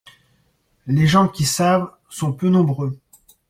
[0.87, 2.97] Les gens qui savent sont peu nombreux.